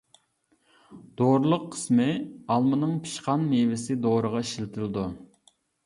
[1.21, 2.09] دورىلىق قىسمى
[2.55, 5.11] ئالمىنىڭ پىشقان مېۋىسى دورىغا ئىشلىتىلىدۇ.